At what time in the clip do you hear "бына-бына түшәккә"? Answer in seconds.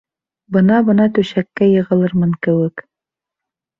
0.55-1.67